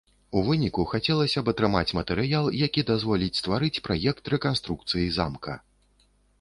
[0.01, 5.53] І ў выніку хацелася б атрымаць матэрыял, які дазволіць стварыць праект рэканструкцыі замка.